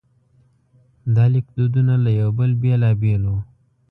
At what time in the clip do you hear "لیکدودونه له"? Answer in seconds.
1.33-2.11